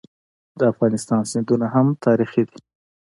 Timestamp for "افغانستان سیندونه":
0.71-1.67